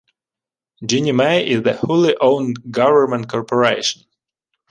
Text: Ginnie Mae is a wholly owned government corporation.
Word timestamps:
Ginnie 0.83 1.11
Mae 1.11 1.45
is 1.45 1.61
a 1.63 1.73
wholly 1.77 2.15
owned 2.19 2.71
government 2.71 3.29
corporation. 3.29 4.01